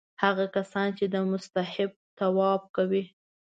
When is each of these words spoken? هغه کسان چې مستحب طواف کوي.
هغه 0.23 0.45
کسان 0.55 0.87
چې 0.97 1.03
مستحب 1.31 1.91
طواف 2.19 2.61
کوي. 2.75 3.03